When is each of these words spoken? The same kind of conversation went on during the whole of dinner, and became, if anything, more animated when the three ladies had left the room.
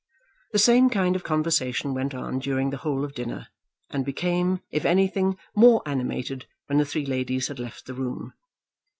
The 0.51 0.57
same 0.57 0.89
kind 0.89 1.15
of 1.15 1.23
conversation 1.23 1.93
went 1.93 2.15
on 2.15 2.39
during 2.39 2.71
the 2.71 2.77
whole 2.77 3.05
of 3.05 3.13
dinner, 3.13 3.49
and 3.91 4.03
became, 4.03 4.61
if 4.71 4.83
anything, 4.83 5.37
more 5.55 5.83
animated 5.85 6.47
when 6.65 6.79
the 6.79 6.85
three 6.85 7.05
ladies 7.05 7.49
had 7.49 7.59
left 7.59 7.85
the 7.85 7.93
room. 7.93 8.33